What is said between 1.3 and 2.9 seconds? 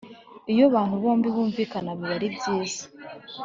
bumvikana biba ari byiza